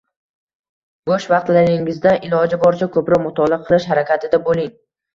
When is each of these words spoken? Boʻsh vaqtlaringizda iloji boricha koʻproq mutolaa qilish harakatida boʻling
Boʻsh 1.11 1.27
vaqtlaringizda 1.33 2.15
iloji 2.31 2.61
boricha 2.67 2.91
koʻproq 2.99 3.25
mutolaa 3.29 3.63
qilish 3.71 3.91
harakatida 3.95 4.45
boʻling 4.51 4.79